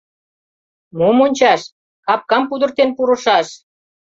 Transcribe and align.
—Мом 0.97 1.17
ончаш, 1.25 1.61
капкам 2.05 2.43
пудыртен 2.49 2.89
пурышаш! 2.97 3.47